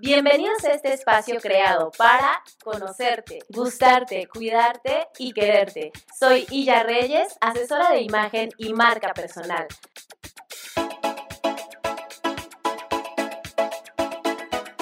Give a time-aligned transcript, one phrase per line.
[0.00, 5.90] Bienvenidos a este espacio creado para conocerte, gustarte, cuidarte y quererte.
[6.16, 9.66] Soy Illa Reyes, asesora de imagen y marca personal.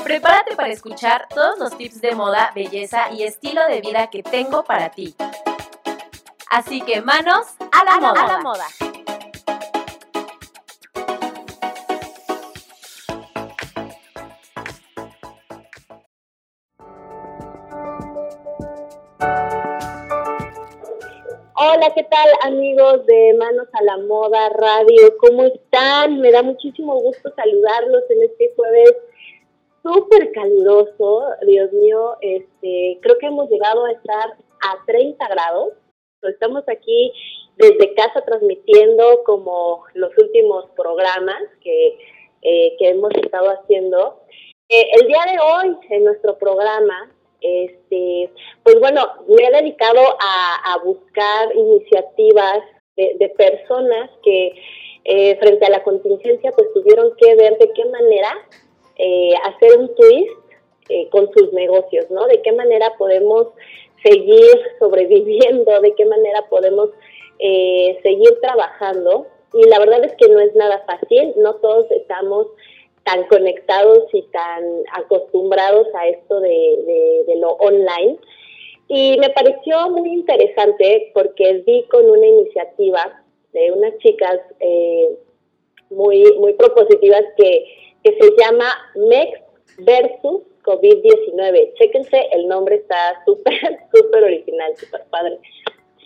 [0.05, 4.65] Prepárate para escuchar todos los tips de moda, belleza y estilo de vida que tengo
[4.65, 5.17] para ti.
[6.51, 8.23] Así que manos a la, moda.
[8.23, 8.67] A la moda.
[21.97, 25.17] ¿Qué tal amigos de Manos a la Moda Radio?
[25.19, 26.21] ¿Cómo están?
[26.21, 28.95] Me da muchísimo gusto saludarlos en este jueves
[29.83, 31.25] súper caluroso.
[31.47, 35.73] Dios mío, este, creo que hemos llegado a estar a 30 grados.
[36.21, 37.15] Estamos aquí
[37.57, 41.99] desde casa transmitiendo como los últimos programas que,
[42.43, 44.21] eh, que hemos estado haciendo.
[44.69, 48.31] Eh, el día de hoy, en nuestro programa, este,
[48.63, 52.61] pues bueno, me he dedicado a, buscar iniciativas
[52.97, 54.53] de, personas que
[55.05, 58.33] eh, frente a la contingencia pues tuvieron que ver de qué manera
[58.97, 60.31] eh, hacer un twist
[60.89, 62.27] eh, con sus negocios, ¿no?
[62.27, 63.49] De qué manera podemos
[64.03, 66.91] seguir sobreviviendo, de qué manera podemos
[67.39, 69.27] seguir trabajando.
[69.53, 72.47] Y la verdad es que no es nada fácil, no todos estamos
[73.07, 78.19] tan conectados y tan acostumbrados a esto de, lo online.
[78.89, 85.17] Y me pareció muy interesante porque vi con una iniciativa de unas chicas eh,
[85.91, 87.65] muy, muy propositivas que,
[88.03, 89.41] que se llama MEX
[89.79, 91.75] versus COVID-19.
[91.75, 93.55] Chéquense, el nombre está súper,
[93.95, 95.39] súper original, súper padre.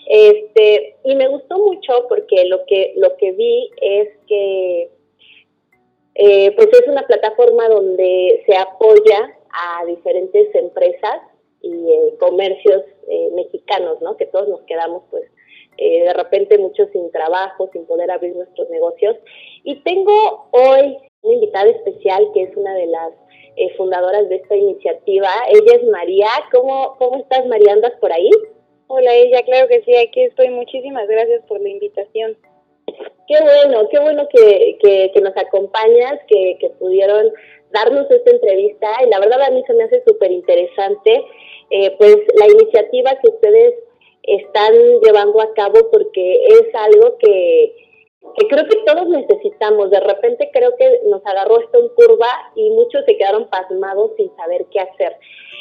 [0.06, 4.90] Este, y me gustó mucho porque lo que, lo que vi es que
[6.22, 11.22] eh, pues es una plataforma donde se apoya a diferentes empresas
[11.62, 14.18] y eh, comercios eh, mexicanos, ¿no?
[14.18, 15.24] Que todos nos quedamos, pues,
[15.78, 19.16] de repente muchos sin trabajo, sin poder abrir nuestros negocios.
[19.64, 23.12] Y tengo hoy una invitada especial que es una de las
[23.78, 25.30] fundadoras de esta iniciativa.
[25.48, 26.28] Ella es María.
[26.52, 27.72] ¿Cómo, cómo estás, María?
[27.72, 28.30] ¿Andas por ahí?
[28.88, 30.50] Hola, ella, claro que sí, aquí estoy.
[30.50, 32.36] Muchísimas gracias por la invitación.
[33.26, 34.78] Qué bueno, qué bueno que,
[35.12, 37.32] que, nos acompañas, que, que, pudieron
[37.70, 41.24] darnos esta entrevista y la verdad a mí se me hace súper interesante
[41.70, 43.74] eh, pues la iniciativa que ustedes
[44.24, 47.74] están llevando a cabo porque es algo que,
[48.36, 49.90] que creo que todos necesitamos.
[49.90, 54.34] De repente creo que nos agarró esto en curva y muchos se quedaron pasmados sin
[54.36, 55.16] saber qué hacer.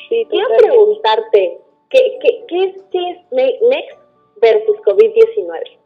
[0.09, 3.99] Quiero preguntarte, ¿qué, qué, qué, es, ¿qué es Next
[4.41, 5.78] versus COVID-19?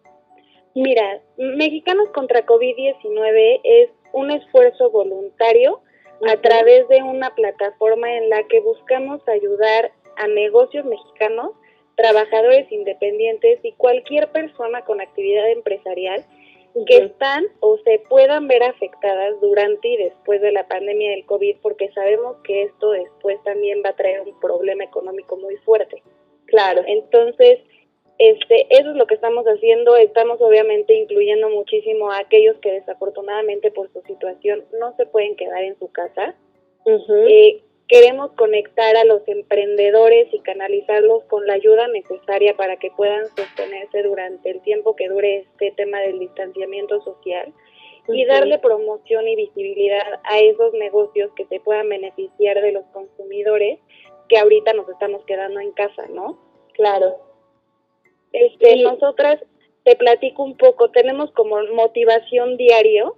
[0.75, 5.81] Mira, Mexicanos contra COVID-19 es un esfuerzo voluntario
[6.27, 11.51] a través de una plataforma en la que buscamos ayudar a negocios mexicanos,
[11.95, 16.25] trabajadores independientes y cualquier persona con actividad empresarial
[16.87, 21.57] que están o se puedan ver afectadas durante y después de la pandemia del COVID,
[21.61, 26.01] porque sabemos que esto después también va a traer un problema económico muy fuerte.
[26.45, 26.81] Claro.
[26.87, 27.59] Entonces,
[28.19, 29.95] este, eso es lo que estamos haciendo.
[29.95, 35.63] Estamos obviamente incluyendo muchísimo a aquellos que desafortunadamente por su situación no se pueden quedar
[35.63, 36.35] en su casa.
[36.85, 43.25] Eh, queremos conectar a los emprendedores y canalizarlos con la ayuda necesaria para que puedan
[43.35, 47.53] sostenerse durante el tiempo que dure este tema del distanciamiento social
[48.09, 53.79] y darle promoción y visibilidad a esos negocios que se puedan beneficiar de los consumidores
[54.27, 56.37] que ahorita nos estamos quedando en casa, ¿no?
[56.73, 57.32] Claro.
[58.33, 59.39] Este, Nosotras,
[59.83, 63.15] te platico un poco, tenemos como motivación diario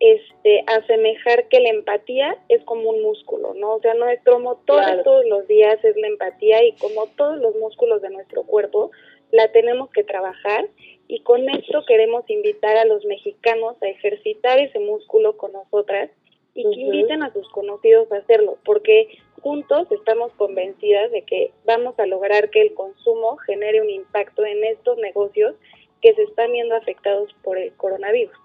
[0.00, 3.74] este, asemejar que la empatía es como un músculo, ¿no?
[3.74, 8.00] O sea, nuestro motor todos los días es la empatía y como todos los músculos
[8.00, 8.90] de nuestro cuerpo,
[9.32, 10.68] la tenemos que trabajar
[11.08, 16.10] y con esto queremos invitar a los mexicanos a ejercitar ese músculo con nosotras
[16.54, 19.08] y que inviten a sus conocidos a hacerlo, porque
[19.48, 24.62] juntos estamos convencidas de que vamos a lograr que el consumo genere un impacto en
[24.62, 25.54] estos negocios
[26.02, 28.36] que se están viendo afectados por el coronavirus.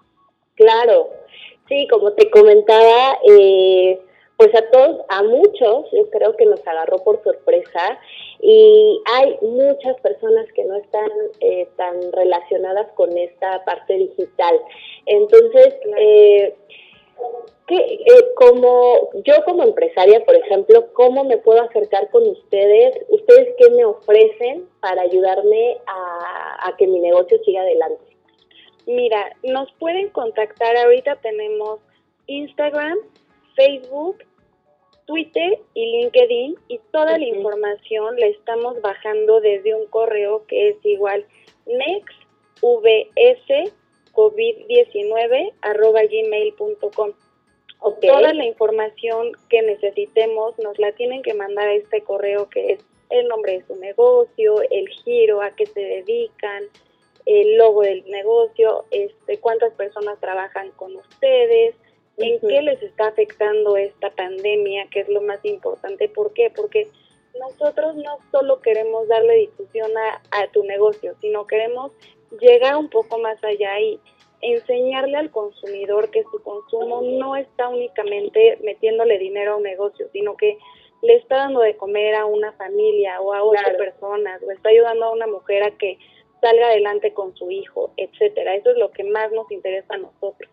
[0.54, 1.10] Claro,
[1.68, 4.00] sí, como te comentaba, eh,
[4.38, 8.00] pues a todos, a muchos, yo creo que nos agarró por sorpresa
[8.40, 11.10] y hay muchas personas que no están
[11.40, 14.58] eh, tan relacionadas con esta parte digital.
[15.04, 16.54] Entonces, eh,
[17.66, 23.54] que eh, como yo como empresaria, por ejemplo, cómo me puedo acercar con ustedes, ustedes
[23.58, 28.04] qué me ofrecen para ayudarme a, a que mi negocio siga adelante.
[28.86, 31.80] Mira, nos pueden contactar ahorita tenemos
[32.26, 32.98] Instagram,
[33.56, 34.18] Facebook,
[35.06, 40.76] Twitter y LinkedIn y toda la información la estamos bajando desde un correo que es
[40.84, 41.26] igual
[41.66, 42.14] nextvs
[44.14, 47.12] covid19.gmail.com.
[47.80, 48.08] Okay.
[48.08, 52.80] Toda la información que necesitemos nos la tienen que mandar a este correo que es
[53.10, 56.64] el nombre de su negocio, el giro, a qué se dedican,
[57.26, 61.74] el logo del negocio, este, cuántas personas trabajan con ustedes,
[62.16, 66.08] en qué les está afectando esta pandemia, que es lo más importante.
[66.08, 66.50] ¿Por qué?
[66.54, 66.88] Porque
[67.38, 69.90] nosotros no solo queremos darle difusión
[70.30, 71.92] a, tu negocio, sino queremos
[72.40, 74.00] llegar un poco más allá y
[74.40, 80.36] enseñarle al consumidor que su consumo no está únicamente metiéndole dinero a un negocio, sino
[80.36, 80.58] que
[81.02, 85.06] le está dando de comer a una familia o a otras personas, o está ayudando
[85.06, 85.98] a una mujer a que
[86.40, 88.54] salga adelante con su hijo, etcétera.
[88.54, 90.50] Eso es lo que más nos interesa a nosotros.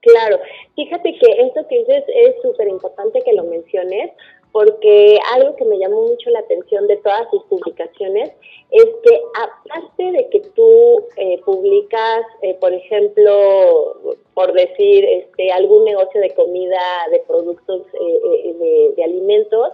[0.00, 0.38] Claro,
[0.76, 4.10] fíjate que esto que dices es súper importante que lo menciones,
[4.52, 8.32] porque algo que me llamó mucho la atención de todas sus publicaciones
[8.70, 15.84] es que aparte de que tú eh, publicas, eh, por ejemplo, por decir, este, algún
[15.84, 16.80] negocio de comida,
[17.10, 19.72] de productos, eh, de, alimentos,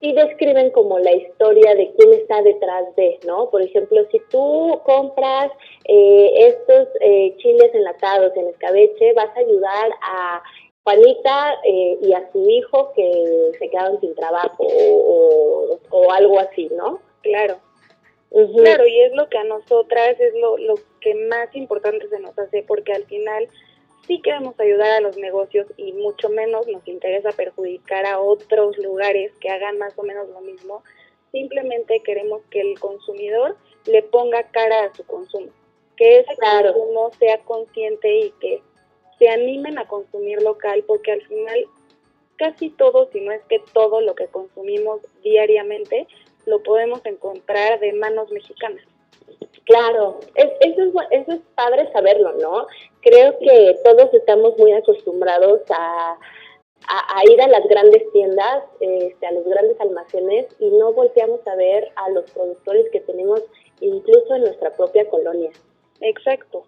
[0.00, 3.50] sí describen como la historia de quién está detrás de, ¿no?
[3.50, 5.52] Por ejemplo, si tú compras
[5.84, 6.88] estos
[7.36, 10.42] chiles enlatados en escabeche, vas a ayudar a
[10.84, 17.00] Juanita eh, y a su hijo que se quedaron sin trabajo o, algo así, ¿no?
[17.22, 17.58] Claro.
[18.30, 22.36] Claro, y es lo que a nosotras es lo, lo que más importante se nos
[22.38, 23.46] hace, porque al final
[24.06, 29.32] sí queremos ayudar a los negocios y mucho menos nos interesa perjudicar a otros lugares
[29.40, 30.82] que hagan más o menos lo mismo.
[31.30, 33.56] Simplemente queremos que el consumidor
[33.86, 35.48] le ponga cara a su consumo,
[35.96, 38.62] que ese consumo sea consciente y que
[39.22, 41.64] se animen a consumir local porque al final
[42.36, 46.08] casi todo, si no es que todo lo que consumimos diariamente,
[46.44, 48.82] lo podemos encontrar de manos mexicanas.
[49.64, 50.76] Claro, eso, es,
[51.12, 52.66] eso es padre saberlo, ¿no?
[53.00, 56.18] Creo que todos estamos muy acostumbrados a,
[56.88, 61.54] a, ir a las grandes tiendas, este, a los grandes almacenes y no volteamos a
[61.54, 63.40] ver a los productores que tenemos
[63.78, 65.50] incluso en nuestra propia colonia.
[66.00, 66.64] Exacto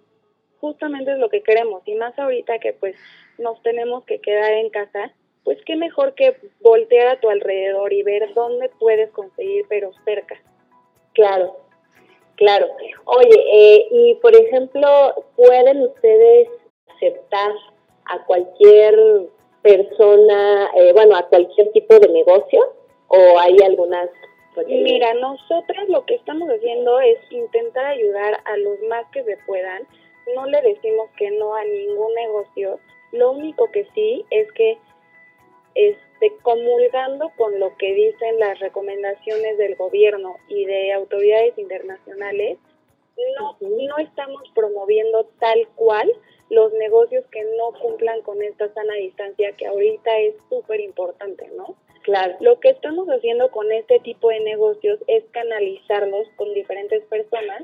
[0.65, 2.97] justamente es lo que queremos y más ahorita que pues
[3.37, 5.13] nos tenemos que quedar en casa,
[5.45, 10.41] pues qué mejor que voltear a tu alrededor y ver dónde puedes conseguir, pero cerca.
[11.13, 11.59] Claro,
[12.37, 12.67] claro.
[13.05, 14.89] Oye, eh, y por ejemplo,
[15.37, 16.49] ¿pueden ustedes
[16.97, 17.53] aceptar
[18.07, 18.97] a cualquier
[19.61, 22.61] persona, eh, bueno, a cualquier tipo de negocio?
[23.09, 24.09] ¿O hay algunas
[24.67, 29.83] Mira, nosotras lo que estamos haciendo es intentar ayudar a los más que se puedan
[30.35, 32.81] no le decimos que no a ningún negocio,
[33.13, 34.79] lo único que sí es que
[35.75, 42.59] este, comulgando con lo que dicen las recomendaciones del gobierno y de autoridades internacionales,
[43.39, 46.11] no, no estamos promoviendo tal cual
[46.51, 51.75] los negocios que no cumplan con esta sana distancia que ahorita es súper importante, ¿no?
[52.03, 52.37] Claro.
[52.41, 57.63] Lo que estamos haciendo con este tipo de negocios es canalizarlos con diferentes personas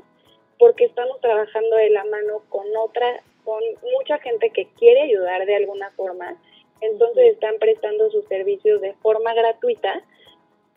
[0.61, 3.63] porque estamos trabajando de la mano con otra, con
[3.97, 6.37] mucha gente que quiere ayudar de alguna forma,
[6.81, 10.03] entonces están prestando sus servicios de forma gratuita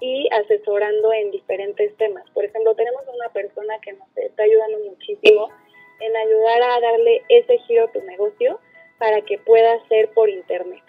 [0.00, 2.24] y asesorando en diferentes temas.
[2.30, 5.50] Por ejemplo, tenemos una persona que nos está ayudando muchísimo
[6.00, 8.58] en ayudar a darle ese giro a tu negocio
[8.98, 10.82] para que pueda ser por internet.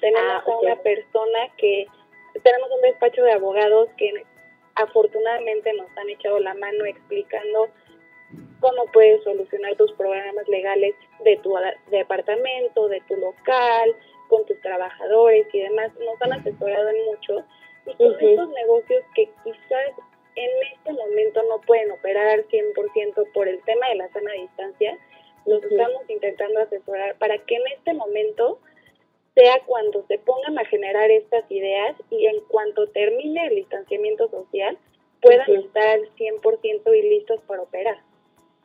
[0.00, 1.86] Tenemos ah, a una persona que,
[2.40, 4.12] tenemos un despacho de abogados que
[4.76, 7.68] afortunadamente nos han echado la mano explicando
[8.62, 11.54] cómo puedes solucionar tus programas legales de tu
[11.90, 13.94] departamento, de tu local,
[14.28, 15.92] con tus trabajadores y demás.
[15.98, 17.44] Nos han asesorado en mucho.
[17.86, 19.90] Y con estos negocios que quizás
[20.36, 24.96] en este momento no pueden operar al 100% por el tema de la sana distancia,
[25.44, 28.60] los estamos intentando asesorar para que en este momento
[29.34, 34.78] sea cuando se pongan a generar estas ideas y en cuanto termine el distanciamiento social,
[35.20, 37.98] puedan estar al 100% y listos para operar.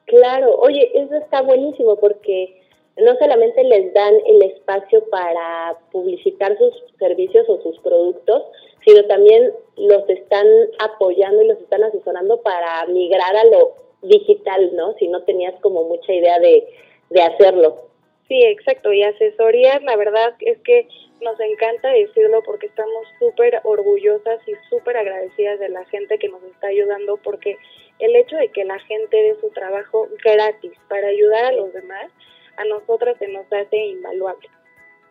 [0.08, 2.62] Claro, oye, eso está buenísimo porque
[2.98, 8.44] no solamente les dan el espacio para publicitar sus servicios o sus productos,
[8.86, 10.48] sino también los están
[10.80, 14.94] apoyando y los están asesorando para migrar a lo digital, ¿no?
[14.94, 16.66] Si no tenías como mucha idea de,
[17.10, 17.88] de hacerlo.
[18.30, 18.94] Sí, exacto.
[18.94, 20.88] Y asesorías, la verdad es que
[21.22, 26.44] nos encanta decirlo porque estamos súper orgullosas y súper agradecidas de la gente que nos
[26.44, 27.58] está ayudando porque
[28.00, 32.12] el hecho de que la gente dé su trabajo gratis para ayudar a los demás,
[32.58, 34.50] a nosotras se nos hace invaluable.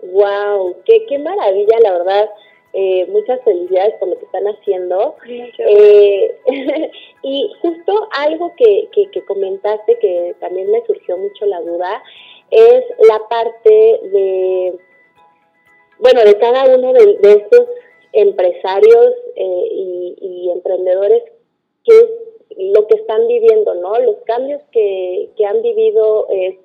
[0.00, 0.82] ¡Wow!
[0.84, 2.30] ¡Qué, qué maravilla, la verdad!
[2.78, 5.16] Eh, muchas felicidades por lo que están haciendo.
[5.26, 6.38] Eh,
[7.22, 12.02] y justo algo que, que, comentaste que también me surgió mucho la duda
[12.50, 14.74] es la parte de,
[15.98, 17.66] bueno, de cada uno de, estos
[18.12, 21.22] empresarios eh, y, y, emprendedores,
[21.82, 22.10] que es
[22.56, 23.98] lo que están viviendo, ¿no?
[24.00, 26.58] Los cambios que, que han vivido eh,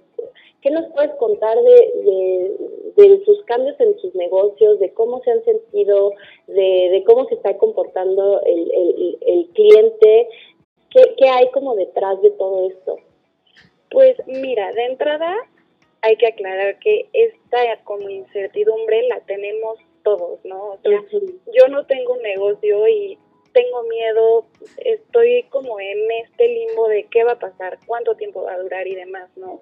[0.62, 2.52] ¿Qué nos puedes contar de,
[2.96, 6.12] de, sus cambios en sus negocios, de cómo se han sentido,
[6.46, 10.30] de, cómo se está comportando el, el, el cliente?
[10.92, 12.98] ¿Qué, ¿Qué hay como detrás de todo esto?
[13.90, 15.36] Pues mira, de entrada
[16.04, 20.74] hay que aclarar que esta como incertidumbre la tenemos todos, ¿no?
[20.74, 23.18] O sea, yo no tengo un negocio y
[23.54, 24.46] tengo miedo,
[24.78, 28.88] estoy como en este limbo de qué va a pasar, cuánto tiempo va a durar
[28.88, 29.62] y demás, ¿no?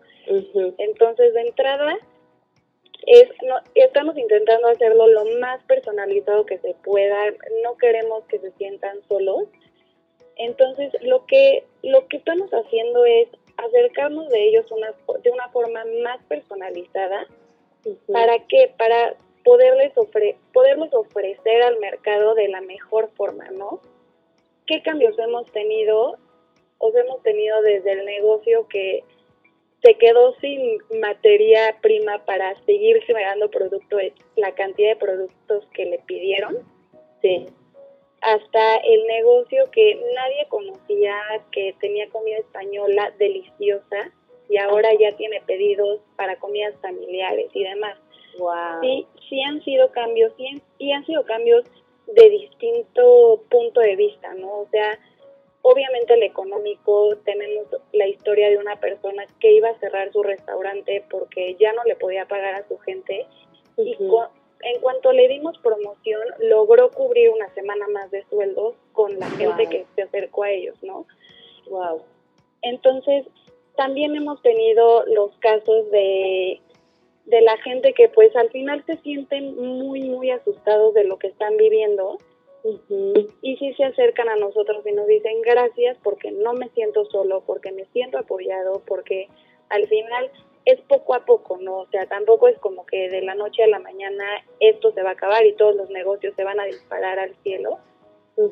[0.77, 1.97] Entonces, de entrada,
[3.07, 7.31] es, no, estamos intentando hacerlo lo más personalizado que se pueda,
[7.63, 9.45] no queremos que se sientan solos.
[10.35, 13.27] Entonces, lo que, lo que estamos haciendo es
[13.57, 17.27] acercarnos de ellos una, de una forma más personalizada.
[18.11, 18.73] ¿Para qué?
[18.77, 23.79] Para poderles, ofre poderles ofrecer al mercado de la mejor forma, ¿no?
[24.65, 26.17] ¿Qué cambios hemos tenido?
[26.77, 29.03] Os hemos tenido desde el negocio que
[29.83, 34.01] se quedó sin materia prima para seguir generando productos,
[34.35, 36.57] la cantidad de productos que le pidieron.
[37.21, 37.45] Sí.
[38.21, 41.15] Hasta el negocio que nadie conocía,
[41.51, 44.11] que tenía comida española deliciosa
[44.49, 47.97] y ahora ya tiene pedidos para comidas familiares y demás.
[48.37, 48.81] Wow.
[48.81, 51.65] Sí, sí han sido cambios, sí, y han sido cambios
[52.07, 54.61] de distinto punto de vista, ¿no?
[54.61, 54.99] O sea,
[55.61, 61.03] obviamente el económico, tenemos la historia de una persona que iba a cerrar su restaurante
[61.09, 63.27] porque ya no le podía pagar a su gente
[63.77, 63.95] y
[64.61, 69.67] en cuanto le dimos promoción logró cubrir una semana más de sueldos con la gente
[69.67, 71.05] que se acercó a ellos, ¿no?
[71.69, 72.01] Wow.
[72.61, 73.25] Entonces,
[73.77, 76.61] también hemos tenido los casos de
[77.29, 81.27] de la gente que pues al final se sienten muy, muy asustados de lo que
[81.27, 82.17] están viviendo.
[83.41, 87.41] Y si se acercan a nosotros y nos dicen gracias porque no me siento solo,
[87.45, 89.29] porque me siento apoyado, porque
[89.69, 90.29] al final
[90.65, 91.77] es poco a poco, ¿no?
[91.77, 94.25] O sea, tampoco es como que de la noche a la mañana
[94.59, 97.79] esto se va a acabar y todos los negocios se van a disparar al cielo,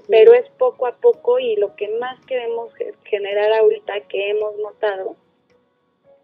[0.07, 2.71] pero es poco a poco y lo que más queremos
[3.03, 5.15] generar ahorita que hemos notado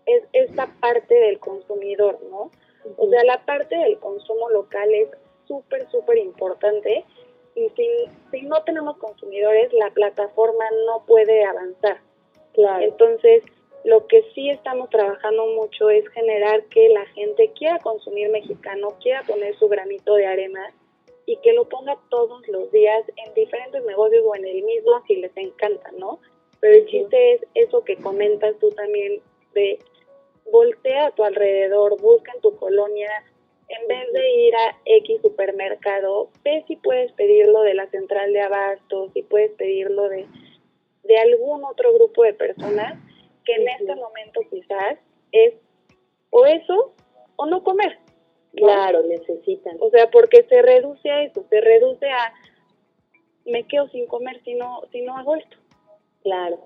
[0.06, 2.52] es esta parte del consumidor, ¿no?
[2.98, 5.10] O sea, la parte del consumo local es
[5.48, 7.06] súper, súper importante
[7.56, 7.88] y si,
[8.32, 12.00] si no tenemos consumidores, la plataforma no puede avanzar.
[12.54, 12.84] Claro.
[12.84, 13.44] Entonces,
[13.84, 19.24] lo que sí estamos trabajando mucho es generar que la gente quiera consumir mexicano, quiera
[19.24, 20.74] poner su granito de arena
[21.26, 25.18] y que lo ponga todos los días en diferentes negocios o en el mismo si
[25.18, 26.20] les encanta, ¿no?
[26.60, 29.22] Pero el chiste es eso que comentas tú también
[29.54, 29.80] de
[30.54, 33.10] voltea a tu alrededor, busca en tu colonia,
[33.70, 38.42] en vez de ir a X supermercado, ve si puedes pedirlo de la central de
[38.42, 40.28] abastos, si puedes pedirlo de,
[41.06, 43.00] de algún otro grupo de personas
[43.46, 45.00] que en este momento quizás
[45.32, 45.56] es
[46.30, 46.94] o eso
[47.36, 47.98] o no comer.
[48.56, 49.78] Claro, necesitan.
[49.80, 52.32] O sea, porque se reduce a eso, se reduce a
[53.46, 55.58] me quedo sin comer si no, si no hago esto.
[56.22, 56.60] Claro.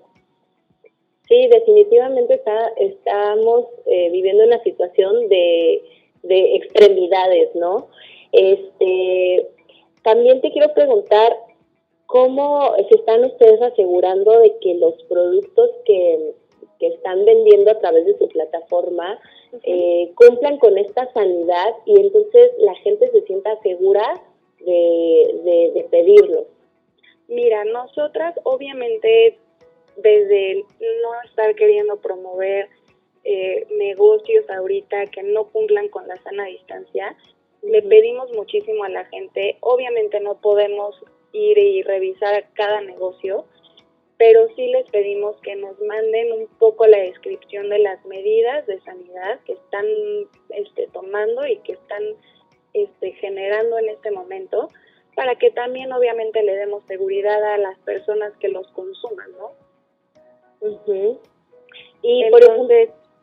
[1.28, 5.82] Sí, definitivamente está, estamos eh, viviendo una situación de,
[6.22, 7.88] de extremidades, ¿no?
[8.32, 9.46] Este,
[10.02, 11.36] también te quiero preguntar
[12.06, 16.32] cómo se están ustedes asegurando de que los productos que,
[16.78, 19.20] que están vendiendo a través de su plataforma
[19.64, 24.22] eh, cumplan con esta sanidad y entonces la gente se sienta segura
[24.60, 26.46] de, de, de pedirlos.
[27.28, 29.36] Mira, nosotras obviamente
[30.02, 30.64] desde el
[31.02, 32.68] no estar queriendo promover
[33.24, 37.16] eh, negocios ahorita que no cumplan con la sana distancia,
[37.62, 39.58] le pedimos muchísimo a la gente.
[39.60, 40.98] Obviamente no podemos
[41.32, 43.44] ir y revisar cada negocio,
[44.16, 48.80] pero sí les pedimos que nos manden un poco la descripción de las medidas de
[48.80, 49.86] sanidad que están
[50.50, 52.02] este, tomando y que están
[52.72, 54.68] este, generando en este momento,
[55.14, 59.67] para que también obviamente le demos seguridad a las personas que los consuman, ¿no?
[62.02, 62.76] Y por ejemplo,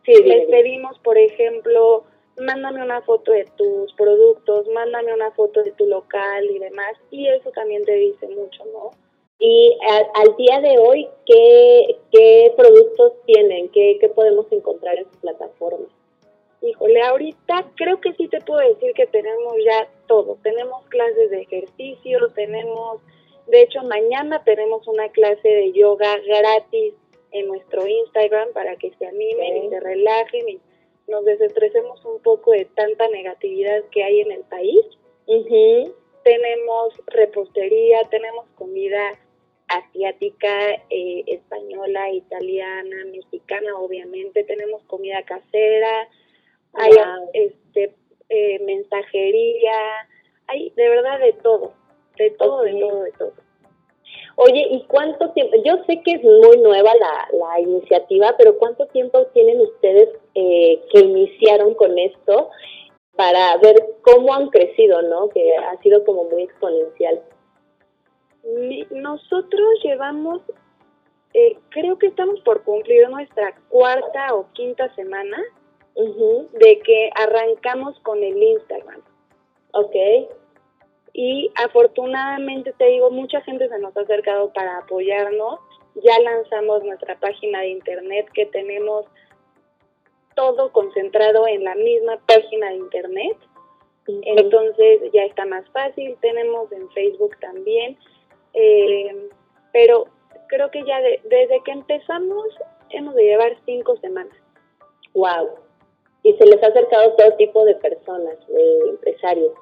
[0.05, 2.03] les pedimos, por ejemplo,
[2.39, 7.27] mándame una foto de tus productos, mándame una foto de tu local y demás, y
[7.27, 8.91] eso también te dice mucho, ¿no?
[9.37, 9.77] Y
[10.13, 13.69] al, día de hoy, ¿qué, qué productos tienen?
[13.69, 15.87] ¿Qué, ¿Qué podemos encontrar en su plataforma?
[16.61, 20.37] Híjole, ahorita creo que sí te puedo decir que tenemos ya todo.
[20.41, 23.01] Tenemos clases de ejercicio, tenemos,
[23.47, 26.93] de hecho mañana tenemos una clase de yoga gratis
[27.35, 30.59] en nuestro Instagram para que se animen y se relajen y
[31.07, 34.81] nos desestresemos un poco de tanta negatividad que hay en el país.
[36.23, 39.11] Tenemos repostería, tenemos comida
[39.67, 44.43] asiática, eh, española, italiana, mexicana, obviamente.
[44.45, 46.07] Tenemos comida casera,
[46.73, 46.91] hay
[47.33, 47.93] este,
[48.29, 50.07] eh, mensajería,
[50.47, 51.73] hay de verdad de todo,
[52.17, 53.44] de todo, de todo, de todo.
[54.37, 55.55] Oye, ¿y cuánto tiempo?
[55.63, 60.81] Yo sé que es muy nueva la, la iniciativa, pero ¿cuánto tiempo tienen ustedes eh,
[60.91, 62.49] que iniciaron con esto
[63.15, 65.29] para ver cómo han crecido, ¿no?
[65.29, 67.21] Que ha sido como muy exponencial.
[68.91, 70.41] Nosotros llevamos,
[71.33, 75.37] eh, creo que estamos por cumplir nuestra cuarta o quinta semana
[75.95, 79.01] de que arrancamos con el Instagram.
[79.71, 79.95] Ok.
[81.17, 85.61] Y afortunadamente, te digo, mucha gente se nos ha acercado para apoyarnos.
[86.03, 89.05] Ya lanzamos nuestra página de internet que tenemos
[90.35, 93.37] todo concentrado en la misma página de internet.
[94.07, 96.17] Entonces ya está más fácil.
[96.19, 97.97] Tenemos en Facebook también.
[98.53, 99.29] Eh,
[99.71, 100.07] pero
[100.49, 102.45] creo que ya desde que empezamos
[102.89, 104.35] hemos de llevar cinco semanas.
[105.13, 105.51] Wow.
[106.23, 109.53] Y se les ha acercado todo tipo de personas, de empresarios.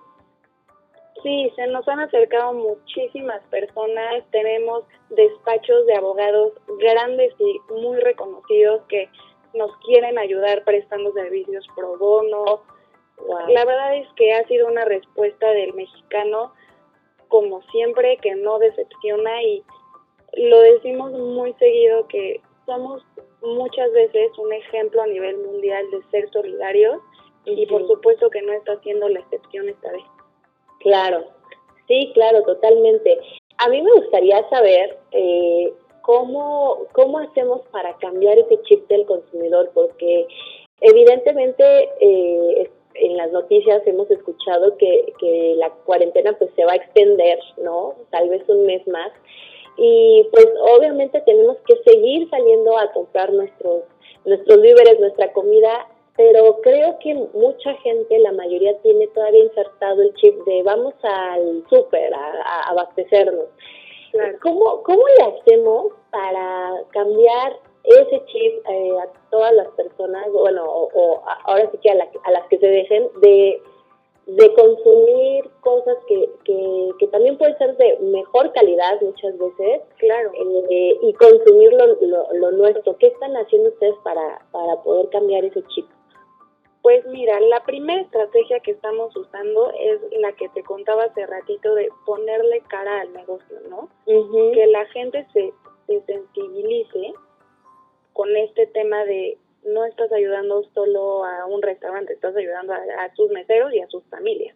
[1.24, 4.24] Sí, se nos han acercado muchísimas personas.
[4.32, 9.10] Tenemos despachos de abogados grandes y muy reconocidos que
[9.53, 12.62] nos quieren ayudar prestando servicios pro bono.
[13.48, 16.53] La verdad es que ha sido una respuesta del mexicano,
[17.30, 19.63] como siempre, que no decepciona y
[20.36, 23.01] lo decimos muy seguido que somos
[23.42, 27.01] muchas veces un ejemplo a nivel mundial de ser solidarios
[27.46, 30.03] y por supuesto que no está siendo la excepción esta vez.
[30.83, 31.25] Claro,
[31.87, 33.19] sí, claro, totalmente.
[33.57, 39.72] A mí me gustaría saber eh, ¿cómo, ¿cómo hacemos para cambiar ese chip del consumidor?
[39.74, 40.27] Porque
[40.81, 41.63] evidentemente
[42.00, 47.39] eh, en las noticias hemos escuchado que, que la cuarentena pues se va a extender,
[47.57, 47.96] ¿no?
[48.11, 49.11] Tal vez un mes más.
[49.77, 53.83] Y pues obviamente tenemos que seguir saliendo a comprar nuestros,
[54.25, 60.13] nuestros víveres, nuestra comida, pero creo que mucha gente, la mayoría tiene todavía insertado el
[60.15, 63.47] chip de vamos al súper a abastecernos.
[64.41, 71.21] ¿Cómo, ¿Cómo le hacemos para cambiar ese chip eh, a todas las personas, bueno, o,
[71.45, 73.61] ahora sí que a, a, las que se dejen de,
[74.25, 80.31] de consumir cosas que, que, que, también pueden ser de mejor calidad muchas veces, claro,
[80.69, 82.95] eh, y consumir lo, lo, lo, nuestro.
[82.97, 85.85] ¿Qué están haciendo ustedes para, para poder cambiar ese chip?
[86.83, 91.74] Pues mira, la primera estrategia que estamos usando es la que te contaba hace ratito
[91.75, 93.89] de ponerle cara al negocio, ¿no?
[94.05, 95.53] Que la gente se,
[95.87, 97.13] se sensibilice
[98.11, 103.31] con este tema de no estás ayudando solo a un restaurante, estás ayudando a, sus
[103.31, 104.55] meseros y a sus familias.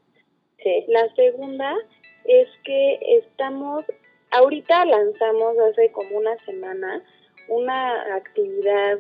[0.62, 0.84] Sí.
[0.90, 1.78] La segunda
[2.26, 3.86] es que estamos,
[4.32, 7.02] ahorita lanzamos hace como una semana
[7.48, 8.98] una actividad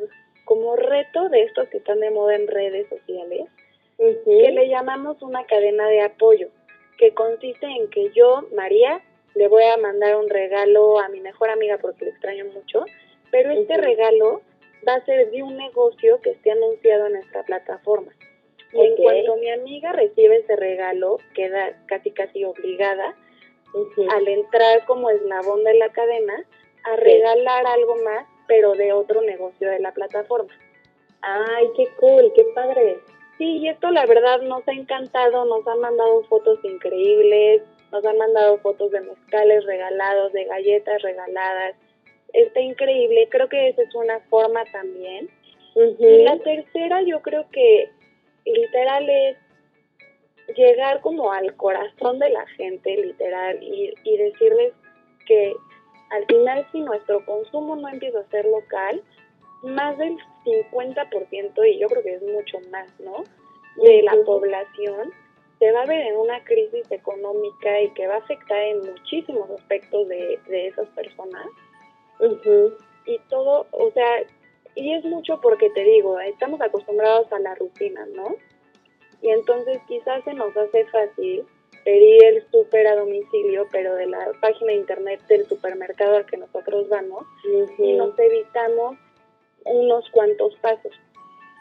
[0.47, 3.47] como reto de estos que están de moda en redes sociales,
[3.97, 6.47] que le llamamos una cadena de apoyo,
[6.97, 9.01] que consiste en que yo, María,
[9.35, 12.85] le voy a mandar un regalo a mi mejor amiga porque le extraño mucho,
[13.29, 14.41] pero este regalo
[14.87, 18.13] va a ser de un negocio que esté anunciado en nuestra plataforma.
[18.71, 23.15] Y en cuanto mi amiga recibe ese regalo, queda casi casi obligada
[24.11, 26.45] al entrar como eslabón de la cadena
[26.85, 30.53] a regalar algo más pero de otro negocio de la plataforma.
[31.21, 32.99] Ay, qué cool, qué padre.
[33.37, 38.17] Sí, y esto la verdad nos ha encantado, nos han mandado fotos increíbles, nos han
[38.17, 41.75] mandado fotos de mezcales regalados, de galletas regaladas.
[42.33, 45.29] Está increíble, creo que esa es una forma también.
[45.75, 47.89] Y la tercera yo creo que
[48.45, 49.37] literal es
[50.55, 54.73] llegar como al corazón de la gente, literal, y, y decirles
[55.27, 55.53] que
[56.09, 59.03] al final si nuestro consumo no empieza a ser local,
[59.63, 63.23] más del 50%, y yo creo que es mucho más, ¿no?
[63.83, 65.11] De la población
[65.59, 69.49] se va a ver en una crisis económica y que va a afectar en muchísimos
[69.49, 71.47] aspectos de, de esas personas.
[73.05, 74.23] Y todo, o sea,
[74.75, 78.35] y es mucho porque te digo, estamos acostumbrados a la rutina, ¿no?
[79.21, 81.45] Y entonces quizás se nos hace fácil
[81.83, 86.37] pedir el súper a domicilio, pero de la página de internet del supermercado al que
[86.37, 87.25] nosotros vamos,
[87.77, 88.97] y nos evitamos
[89.65, 90.91] unos cuantos pasos,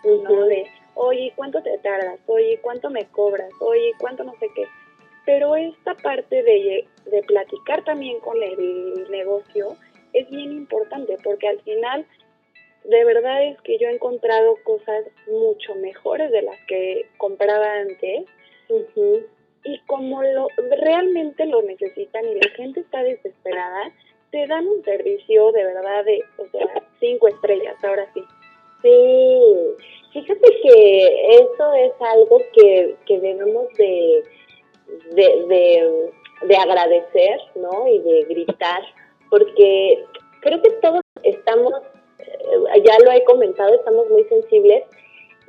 [0.05, 0.47] ¿no?
[0.47, 2.19] De oye, ¿cuánto te tardas?
[2.27, 3.51] Oye, ¿cuánto me cobras?
[3.61, 4.65] Oye, ¿cuánto no sé qué?
[5.25, 9.77] Pero esta parte de, de platicar también con el negocio
[10.13, 12.07] es bien importante porque al final
[12.85, 18.25] de verdad es que yo he encontrado cosas mucho mejores de las que compraba antes.
[19.67, 20.49] Y como lo,
[20.83, 23.93] realmente lo necesitan y la gente está desesperada,
[24.31, 28.23] te dan un servicio de verdad de, o sea, cinco estrellas, ahora sí.
[28.83, 29.41] Sí,
[30.13, 34.23] fíjate que eso es algo que, que debemos de,
[35.13, 36.11] de,
[36.43, 37.89] de, agradecer, ¿no?
[37.89, 38.83] Y de gritar,
[39.31, 40.05] porque
[40.41, 41.73] creo que todos estamos,
[42.19, 44.85] eh, ya lo he comentado, estamos muy sensibles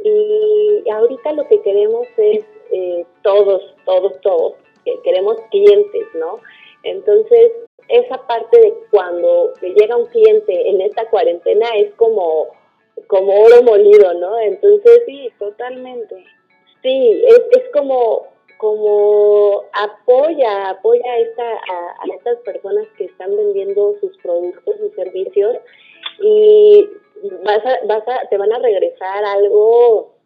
[0.04, 6.40] y ahorita lo que queremos es eh, todos, todos, todos, que queremos clientes, ¿no?
[6.84, 7.52] Entonces,
[7.90, 12.48] esa parte de cuando llega un cliente en esta cuarentena es como,
[13.08, 14.38] como oro molido, ¿no?
[14.40, 16.16] Entonces, sí, totalmente.
[16.82, 23.96] Sí, es, es como, como apoya, apoya a, esta, a, estas personas que están vendiendo
[24.00, 25.58] sus productos, sus servicios
[26.20, 26.90] y
[27.44, 30.18] vas a, vas a, te van a regresar algo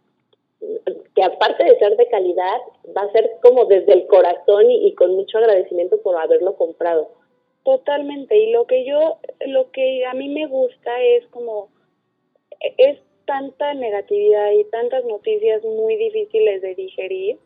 [1.15, 2.57] que aparte de ser de calidad,
[2.95, 7.09] va a ser como desde el corazón y, con mucho agradecimiento por haberlo comprado.
[7.63, 11.69] Totalmente, y lo que yo, lo que a mí me gusta es como,
[12.77, 17.37] es tanta negatividad y tantas noticias muy difíciles de digerir,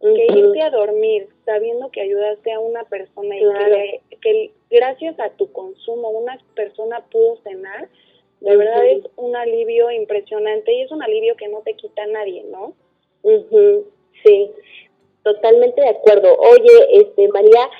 [0.00, 5.30] que irte a dormir sabiendo que ayudaste a una persona y que, que, gracias a
[5.30, 7.88] tu consumo una persona pudo cenar,
[8.44, 12.44] de verdad es un alivio impresionante y es un alivio que no te quita nadie,
[12.44, 12.74] ¿no?
[14.22, 14.50] Sí,
[15.22, 16.36] totalmente de acuerdo.
[16.36, 17.70] Oye, este María,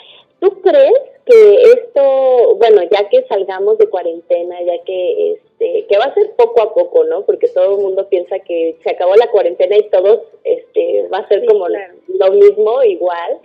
[0.40, 6.04] ¿tú crees que esto, bueno, ya que salgamos de cuarentena, ya que este, que va
[6.04, 7.26] a ser poco a poco, ¿no?
[7.26, 11.28] Porque todo el mundo piensa que se acabó la cuarentena y todos, este, va a
[11.28, 13.38] ser como lo mismo, igual.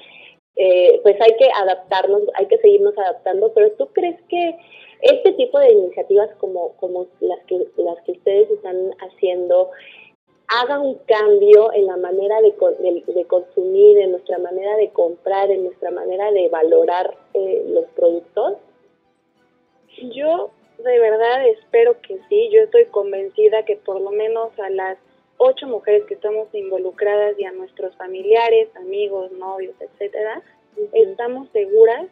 [0.55, 4.57] Eh, pues hay que adaptarnos, hay que seguirnos adaptando, pero ¿tú crees que
[5.01, 9.69] este tipo de iniciativas como, como las, que, las que ustedes están haciendo
[10.49, 12.53] haga un cambio en la manera de,
[13.13, 18.57] de, consumir, en nuestra manera de comprar, en nuestra manera de valorar eh, los productos?
[20.11, 20.49] Yo
[20.83, 24.97] de verdad espero que sí, yo estoy convencida que por lo menos a las
[25.37, 30.41] ocho mujeres que estamos involucradas y a nuestros familiares, amigos, novios, etcétera,
[30.93, 32.07] estamos seguras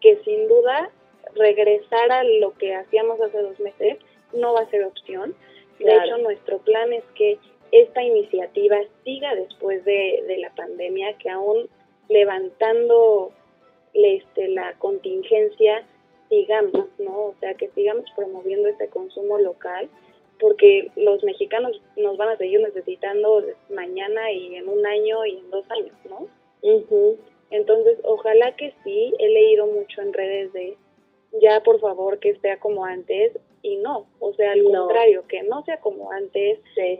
[0.00, 0.90] que sin duda
[1.34, 3.98] regresar a lo que hacíamos hace dos meses
[4.32, 5.34] no va a ser opción.
[5.78, 7.38] De hecho, nuestro plan es que
[7.72, 11.68] esta iniciativa siga después de, de la pandemia, que aún
[12.08, 13.32] levantando
[13.94, 15.84] este, la contingencia
[16.28, 17.26] sigamos, ¿no?
[17.26, 19.88] O sea, que sigamos promoviendo este consumo local,
[20.38, 25.50] porque los mexicanos nos van a seguir necesitando mañana y en un año y en
[25.50, 26.28] dos años, ¿no?
[27.50, 30.76] Entonces, ojalá que sí, he leído mucho en redes de
[31.40, 35.62] ya por favor que sea como antes y no, o sea, al contrario, que no
[35.64, 36.58] sea como antes,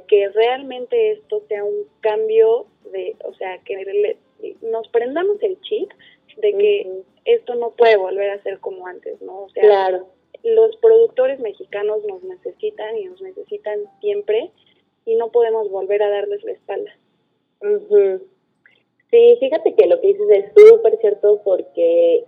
[0.08, 4.18] que realmente esto sea un cambio de, o sea, que
[4.60, 5.90] nos prendamos el chip
[6.36, 9.44] de que esto no puede volver a ser como antes, ¿no?
[9.44, 10.06] O sea, claro.
[10.42, 14.50] los productores mexicanos nos necesitan y nos necesitan siempre
[15.06, 16.92] y no podemos volver a darles la espalda.
[19.10, 22.24] Sí, fíjate que lo que dices es súper cierto porque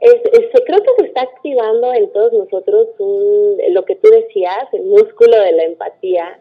[0.00, 0.20] es,
[0.66, 5.52] creo que se está activando en todos nosotros lo que tú decías, el músculo de
[5.52, 6.40] la empatía,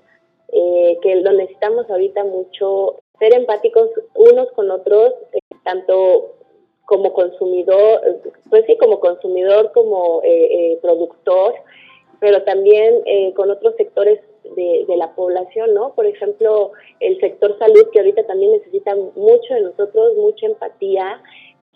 [0.49, 6.35] eh, que lo necesitamos ahorita mucho, ser empáticos unos con otros, eh, tanto
[6.85, 8.01] como consumidor,
[8.49, 11.53] pues sí, como consumidor, como eh, productor,
[12.19, 13.03] pero también
[13.35, 14.19] con otros sectores
[14.55, 15.93] de, de, la población, ¿no?
[15.93, 21.21] Por ejemplo, el sector salud, que ahorita también necesita mucho de nosotros, mucha empatía,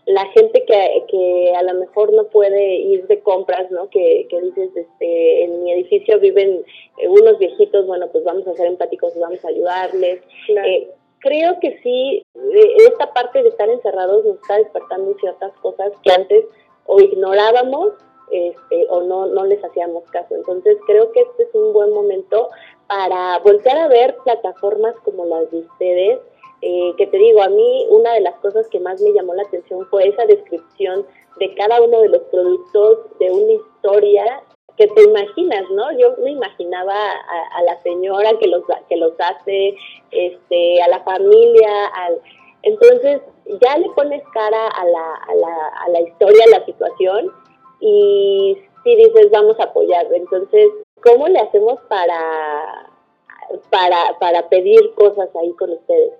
[0.05, 3.89] la gente que, que a lo mejor no puede ir de compras, ¿no?
[3.89, 6.63] Que, que dices, este, en mi edificio viven
[6.97, 10.21] eh, unos viejitos, bueno, pues vamos a ser empáticos y vamos a ayudarles.
[10.49, 15.91] Eh, creo que sí, eh, esta parte de estar encerrados nos está despertando ciertas cosas
[16.03, 16.45] que antes
[16.87, 17.93] o ignorábamos
[18.31, 20.35] este, o no, no les hacíamos caso.
[20.35, 22.49] Entonces creo que este es un buen momento
[22.87, 26.19] para voltear a ver plataformas como las de ustedes,
[26.61, 29.43] eh, que te digo, a mí una de las cosas que más me llamó la
[29.43, 31.05] atención fue esa descripción
[31.37, 34.43] de cada uno de los productos, de una historia
[34.77, 35.91] que te imaginas, ¿no?
[35.97, 39.75] Yo me imaginaba a, la señora que los que los hace,
[40.11, 42.21] este, a la familia, al
[42.63, 43.21] entonces
[43.59, 47.31] ya le pones cara a la, a la, a la historia, a la situación
[47.79, 50.69] y si dices vamos a apoyar, entonces
[51.03, 52.91] ¿cómo le hacemos para
[53.69, 56.13] para, para pedir cosas ahí con ustedes?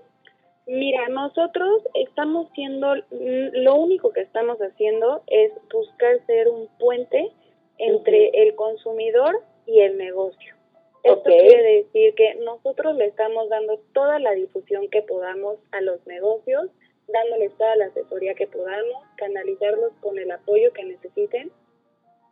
[0.68, 7.32] Mira, nosotros estamos siendo, lo único que estamos haciendo es buscar ser un puente
[7.78, 10.56] entre el consumidor y el negocio.
[11.04, 16.06] Esto quiere decir que nosotros le estamos dando toda la difusión que podamos a los
[16.06, 16.70] negocios,
[17.08, 21.52] dándoles toda la asesoría que podamos, canalizarlos con el apoyo que necesiten.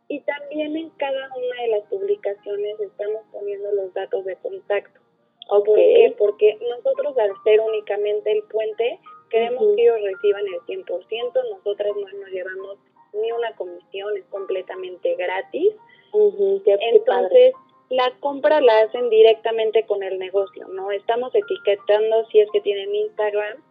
[0.06, 4.99] Y también en cada una de las publicaciones estamos poniendo los datos de contacto.
[5.48, 6.14] ¿Por qué?
[6.18, 9.00] Porque nosotros al ser únicamente el puente,
[9.30, 12.78] queremos que ellos reciban el 100%, nosotras no nos llevamos
[13.12, 15.74] ni una comisión, es completamente gratis.
[16.12, 17.54] Entonces,
[17.88, 20.90] la compra la hacen directamente con el negocio, ¿no?
[20.92, 23.62] Estamos etiquetando si es que tienen Instagram.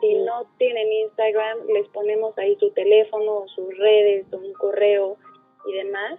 [0.00, 5.16] Si no tienen Instagram, les ponemos ahí su teléfono, sus redes, un correo
[5.66, 6.18] y demás.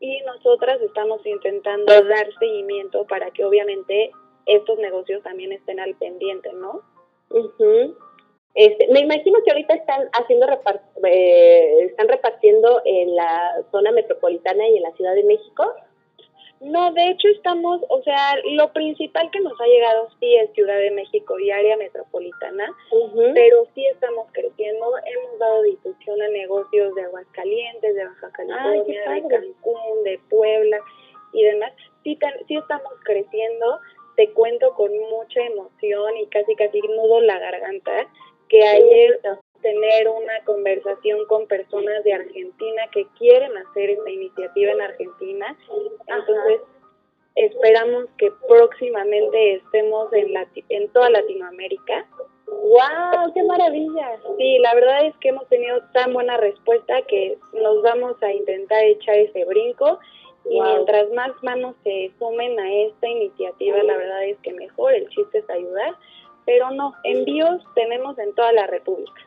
[0.00, 4.10] Y nosotras estamos intentando dar seguimiento para que obviamente
[4.46, 6.82] estos negocios también estén al pendiente, ¿no?
[8.54, 10.46] Este, me imagino que ahorita están haciendo
[11.04, 15.74] eh, están repartiendo en la zona metropolitana y en la Ciudad de México.
[16.60, 20.78] No, de hecho estamos, o sea, lo principal que nos ha llegado sí es Ciudad
[20.78, 22.72] de México y área metropolitana,
[23.34, 24.86] pero sí estamos creciendo.
[25.04, 30.78] Hemos dado difusión a negocios de Aguascalientes, de Baja California, de Cancún, de Puebla
[31.34, 31.72] y demás.
[32.02, 33.80] Sí, sí estamos creciendo.
[34.16, 38.08] Te cuento con mucha emoción y casi casi nudo la garganta
[38.48, 39.20] que ayer
[39.64, 45.56] tener una conversación con personas de Argentina que quieren hacer esta iniciativa en Argentina.
[46.06, 46.60] Entonces,
[47.34, 50.34] esperamos que próximamente estemos en,
[50.68, 52.06] en toda Latinoamérica.
[52.46, 53.32] ¡Wow!
[53.32, 54.18] ¡Qué maravilla!
[54.36, 58.84] Sí, la verdad es que hemos tenido tan buena respuesta que nos vamos a intentar
[58.84, 59.98] echar ese brinco
[60.44, 65.08] y mientras más manos se sumen a esta iniciativa, la verdad es que mejor, el
[65.08, 65.94] chiste es ayudar,
[66.44, 69.22] pero no, envíos tenemos en toda la República.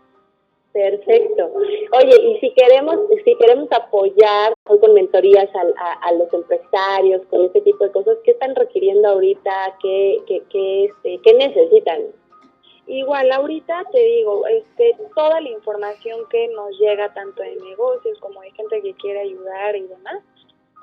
[0.74, 1.54] Perfecto.
[1.56, 7.84] Oye, y si queremos, si queremos apoyar con mentorías a, los empresarios, con este tipo
[7.84, 9.78] de cosas, ¿qué están requiriendo ahorita?
[9.82, 12.04] ¿Qué, qué, qué, este, qué necesitan?
[12.86, 18.42] Igual, ahorita te digo, este, toda la información que nos llega tanto de negocios como
[18.42, 20.24] de gente que quiere ayudar y demás,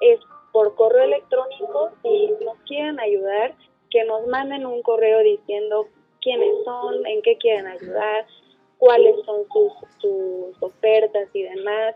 [0.01, 0.21] es
[0.53, 1.91] por correo electrónico.
[2.03, 3.55] Si nos quieren ayudar,
[3.91, 5.89] que nos manden un correo diciendo
[6.21, 8.27] quiénes son, en qué quieren ayudar,
[8.79, 11.95] cuáles son sus, sus ofertas y demás,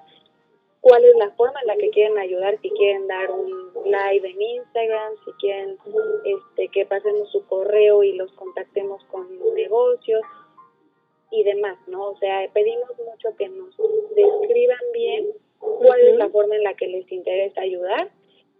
[0.81, 4.41] cuál es la forma en la que quieren ayudar, si quieren dar un live en
[4.41, 5.79] Instagram, si quieren
[6.25, 10.23] este, que pasemos su correo y los contactemos con negocios
[11.31, 12.11] y demás, ¿no?
[12.11, 13.77] O sea, pedimos mucho que nos
[14.15, 15.27] describan bien
[15.59, 18.09] cuál es la forma en la que les interesa ayudar.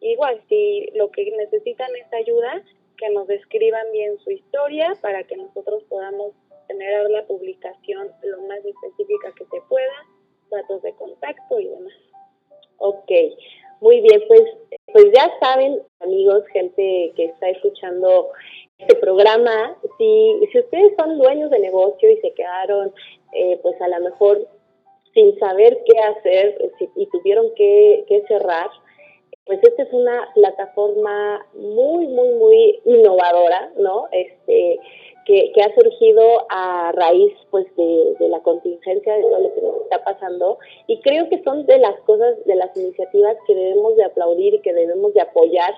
[0.01, 2.63] Igual, si lo que necesitan es ayuda,
[2.97, 6.33] que nos describan bien su historia para que nosotros podamos
[6.67, 10.07] generar la publicación lo más específica que se pueda,
[10.51, 11.95] datos de contacto y demás.
[12.79, 13.11] Ok,
[13.81, 14.43] muy bien, pues,
[14.93, 18.31] pues ya saben, amigos, gente que está escuchando
[18.79, 22.93] este programa, si, si ustedes son dueños de negocio y se quedaron,
[23.33, 24.47] eh, pues a lo mejor
[25.15, 28.71] sin saber qué hacer y tuvieron que, que cerrar,
[29.45, 34.07] pues esta es una plataforma muy, muy, muy innovadora, ¿no?
[34.13, 34.79] Este,
[35.29, 40.03] que, ha surgido a raíz, pues, de, la contingencia, de todo lo que nos está
[40.03, 40.59] pasando.
[40.87, 44.61] Y creo que son de las cosas, de las iniciativas que debemos de aplaudir y
[44.61, 45.75] que debemos de apoyar,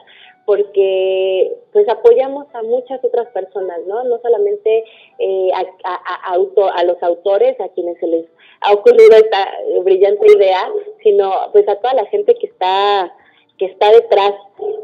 [0.47, 4.05] porque, pues, apoyamos a muchas otras personas, ¿no?
[4.05, 4.85] No solamente
[5.19, 8.27] eh, a, a, a, a los autores, a quienes se les
[8.61, 10.71] ha ocurrido esta brillante idea,
[11.03, 13.13] sino, pues, a toda la gente que está
[13.61, 14.33] que está detrás.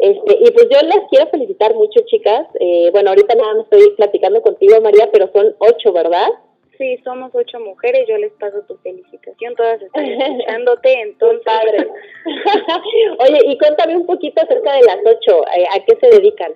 [0.01, 2.47] Este, y pues yo las quiero felicitar mucho, chicas.
[2.61, 6.29] Eh, bueno, ahorita nada más estoy platicando contigo, María, pero son ocho, ¿verdad?
[6.77, 11.43] Sí, somos ocho mujeres, yo les paso tu felicitación, todas están escuchándote, entonces...
[11.47, 11.89] Padre.
[13.19, 16.53] Oye, y cuéntame un poquito acerca de las ocho, eh, ¿a qué se dedican?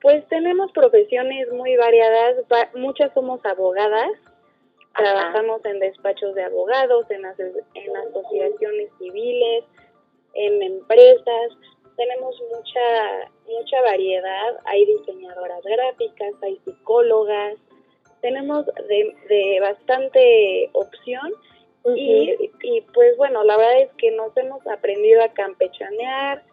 [0.00, 2.34] Pues tenemos profesiones muy variadas,
[2.74, 4.10] muchas somos abogadas,
[4.96, 9.64] trabajamos en despachos de abogados, en, en asociaciones civiles,
[10.34, 11.52] en empresas,
[11.96, 17.56] tenemos mucha, mucha variedad, hay diseñadoras gráficas, hay psicólogas,
[18.20, 21.32] tenemos de, de bastante opción.
[21.96, 26.44] Y, y, pues bueno, la verdad es que nos hemos aprendido a campechanear,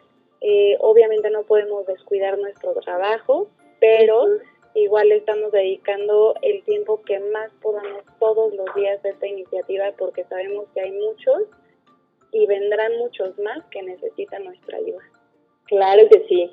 [0.42, 3.48] eh, obviamente no podemos descuidar nuestro trabajo,
[3.80, 4.26] pero
[4.74, 10.24] igual estamos dedicando el tiempo que más podamos todos los días a esta iniciativa porque
[10.26, 11.44] sabemos que hay muchos
[12.32, 15.04] y vendrán muchos más que necesitan nuestra ayuda.
[15.66, 16.50] Claro que sí.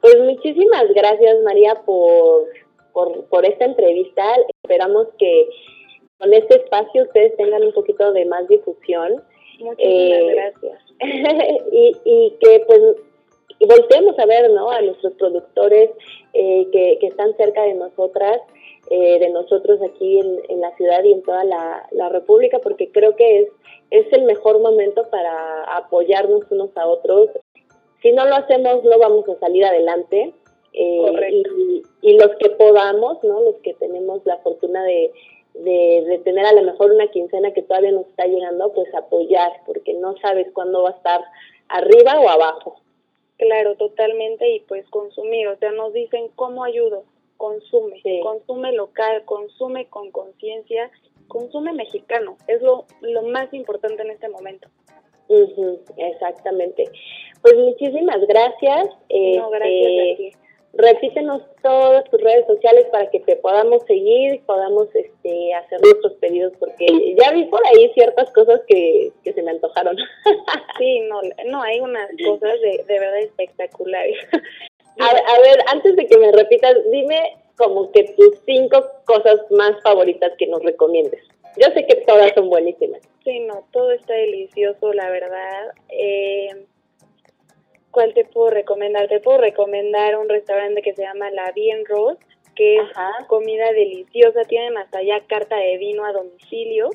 [0.00, 2.46] Pues muchísimas gracias María por,
[2.92, 4.24] por, por esta entrevista.
[4.62, 5.48] Esperamos que
[6.18, 9.22] con este espacio ustedes tengan un poquito de más difusión.
[9.58, 10.82] Muchísimas eh, gracias.
[11.72, 12.80] y, y que pues
[13.60, 14.70] volteemos a ver ¿no?
[14.70, 15.90] a nuestros productores
[16.34, 18.40] eh, que, que están cerca de nosotras
[18.90, 23.40] eh, de nosotros aquí en, la ciudad y en toda la, República, porque creo que
[23.40, 23.48] es,
[23.90, 27.30] es el mejor momento para apoyarnos unos a otros.
[28.02, 30.34] Si no lo hacemos, no vamos a salir adelante.
[30.72, 31.42] Eh,
[32.02, 33.40] y, los que podamos, ¿no?
[33.40, 35.10] los que tenemos la fortuna de,
[35.54, 39.94] de, tener a lo mejor una quincena que todavía nos está llegando, pues apoyar, porque
[39.94, 41.20] no sabes cuándo va a estar
[41.68, 42.76] arriba o abajo.
[43.38, 47.04] Claro, totalmente, y pues consumir, o sea, nos dicen cómo ayudo,
[47.36, 50.90] consume, consume local, consume con conciencia,
[51.28, 54.68] consume mexicano, es lo, lo más importante en este momento.
[55.96, 56.84] exactamente.
[57.42, 58.88] Pues muchísimas gracias.
[59.36, 60.32] No, gracias a este, ti.
[60.74, 66.12] Repítenos todas tus redes sociales para que te podamos seguir y podamos este, hacer nuestros
[66.14, 66.86] pedidos, porque
[67.18, 69.96] ya vi por ahí ciertas cosas que, que se me antojaron.
[70.78, 74.18] sí, no, no, hay unas cosas de, de verdad espectaculares.
[75.00, 80.32] A, ver, antes de que me repitas, dime como que tus cinco cosas más favoritas
[80.38, 81.22] que nos recomiendes.
[81.56, 83.02] Yo sé que todas son buenísimas.
[83.24, 85.72] Sí, no, todo está delicioso, la verdad.
[85.88, 86.66] Eh,
[87.90, 89.08] ¿Cuál te puedo recomendar?
[89.08, 92.20] Te puedo recomendar un restaurante que se llama La Bien Rose,
[92.54, 92.88] que es
[93.26, 94.42] comida deliciosa.
[94.44, 96.90] Tienen hasta allá carta de vino a domicilio.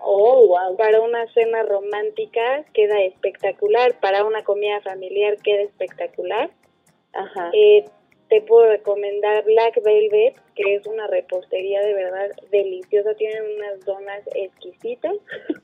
[0.00, 0.76] Oh, wow.
[0.76, 4.00] Para una cena romántica queda espectacular.
[4.00, 6.50] Para una comida familiar queda espectacular.
[7.12, 7.50] Ajá.
[7.52, 7.84] Eh,
[8.30, 13.14] te puedo recomendar Black Velvet, que es una repostería de verdad deliciosa.
[13.14, 15.14] Tienen unas donas exquisitas.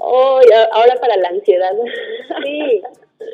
[0.00, 1.72] Oh, ahora para la ansiedad.
[2.44, 2.80] Sí.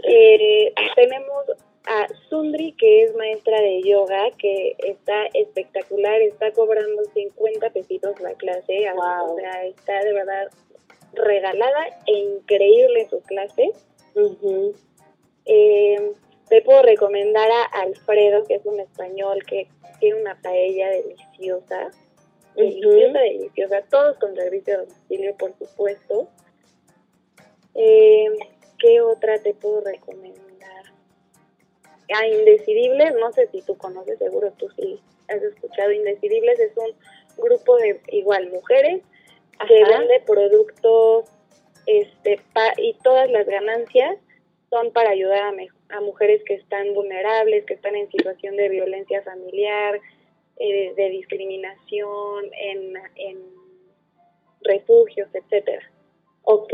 [0.09, 1.44] Eh, tenemos
[1.87, 8.33] a Sundri, que es maestra de yoga, que está espectacular, está cobrando 50 pesitos la
[8.33, 10.48] clase, o sea, está de verdad
[11.12, 13.72] regalada e increíble su clase.
[15.44, 16.12] eh,
[16.48, 21.90] te puedo recomendar a Alfredo, que es un español que tiene una paella deliciosa.
[22.54, 23.83] Deliciosa, deliciosa.
[23.90, 26.28] Todos con servicio de domicilio, por supuesto.
[27.74, 28.26] Eh,
[28.78, 30.44] ¿Qué otra te puedo recomendar?
[32.14, 35.90] A Indecidibles, no sé si tú conoces, seguro tú sí has escuchado.
[35.90, 36.94] Indecidibles es un
[37.42, 39.02] grupo de igual mujeres
[39.66, 41.24] que vende productos
[41.87, 42.40] este
[42.78, 44.18] y todas las ganancias
[44.70, 45.52] son para ayudar a,
[45.94, 50.00] a mujeres que están vulnerables, que están en situación de violencia familiar,
[50.57, 53.38] eh, de discriminación, en, en
[54.62, 55.83] refugios, etcétera.
[56.42, 56.72] Ok.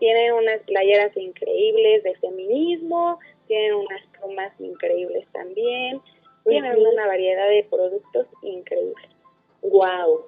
[0.00, 6.00] Tienen unas playeras increíbles de feminismo, tienen unas plumas increíbles también,
[6.44, 9.08] tienen una variedad de productos increíbles.
[9.62, 10.26] Wow.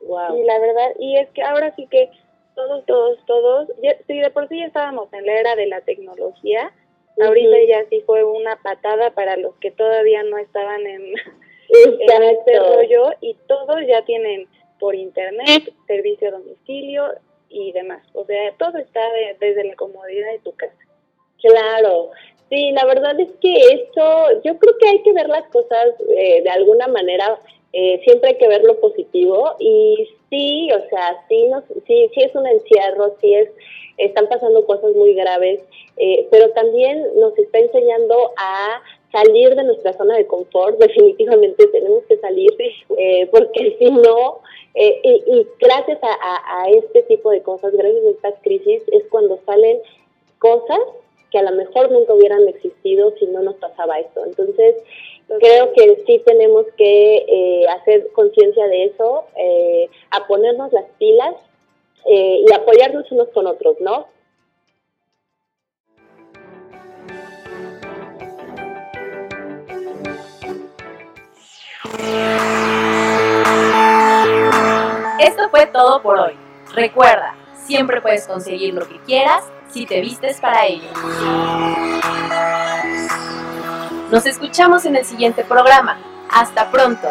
[0.00, 0.36] Wow.
[0.38, 2.10] Y la verdad, y es que ahora sí que
[2.54, 3.68] todos, todos, todos,
[4.06, 6.72] si de por sí ya estábamos en la era de la tecnología,
[7.20, 11.14] Ahorita ya sí fue una patada para los que todavía no estaban en,
[11.68, 14.46] este rollo y todos ya tienen
[14.78, 17.04] por internet, servicio a domicilio
[17.48, 18.06] y demás.
[18.12, 19.00] O sea, todo está
[19.40, 20.76] desde la comodidad de tu casa.
[21.40, 22.10] Claro,
[22.50, 26.42] sí, la verdad es que esto, yo creo que hay que ver las cosas eh,
[26.42, 27.38] de alguna manera,
[27.72, 32.22] eh, siempre hay que ver lo positivo y sí, o sea, sí, nos, sí, sí
[32.22, 33.50] es un encierro, sí es
[33.98, 35.60] están pasando cosas muy graves,
[35.96, 38.82] eh, pero también nos está enseñando a
[39.12, 42.50] salir de nuestra zona de confort, definitivamente tenemos que salir,
[42.96, 44.40] eh, porque si no,
[44.74, 49.38] eh, y, gracias a, a, este tipo de cosas, gracias a estas crisis, es cuando
[49.46, 49.78] salen
[50.38, 50.80] cosas
[51.30, 54.24] que a lo mejor nunca hubieran existido si no nos pasaba esto.
[54.24, 54.76] Entonces,
[55.40, 59.24] creo que sí tenemos que hacer conciencia de eso,
[60.12, 61.34] a ponernos las pilas
[62.08, 64.06] eh, y apoyarnos unos con otros, ¿no?
[75.18, 76.34] Esto fue todo por hoy.
[76.74, 77.34] Recuerda,
[77.64, 80.88] siempre puedes conseguir lo que quieras si te vistes para ello.
[84.10, 85.98] Nos escuchamos en el siguiente programa.
[86.30, 87.08] Hasta pronto.